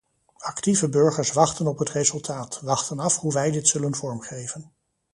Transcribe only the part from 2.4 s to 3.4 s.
wachten af hoe